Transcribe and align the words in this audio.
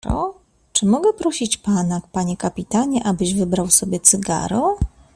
"Czy 0.73 0.85
mogę 0.85 1.13
prosić 1.13 1.57
pana, 1.57 2.01
panie 2.11 2.37
kapitanie, 2.37 3.03
abyś 3.03 3.33
wybrał 3.33 3.69
sobie 3.69 3.99
cygaro?" 3.99 4.77